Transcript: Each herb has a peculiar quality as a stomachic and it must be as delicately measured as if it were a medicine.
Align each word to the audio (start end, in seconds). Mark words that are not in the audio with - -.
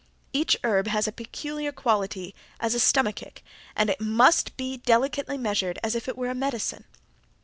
Each 0.33 0.57
herb 0.63 0.87
has 0.87 1.07
a 1.07 1.11
peculiar 1.11 1.71
quality 1.71 2.33
as 2.59 2.73
a 2.73 2.79
stomachic 2.79 3.43
and 3.75 3.87
it 3.87 4.01
must 4.01 4.57
be 4.57 4.73
as 4.73 4.79
delicately 4.79 5.37
measured 5.37 5.77
as 5.83 5.93
if 5.93 6.07
it 6.07 6.17
were 6.17 6.31
a 6.31 6.33
medicine. 6.33 6.85